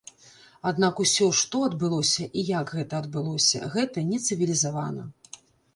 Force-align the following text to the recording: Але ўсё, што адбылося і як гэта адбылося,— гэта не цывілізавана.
Але 0.69 0.89
ўсё, 1.01 1.27
што 1.41 1.61
адбылося 1.67 2.23
і 2.39 2.47
як 2.49 2.75
гэта 2.79 2.93
адбылося,— 3.05 3.65
гэта 3.77 4.09
не 4.11 4.17
цывілізавана. 4.27 5.09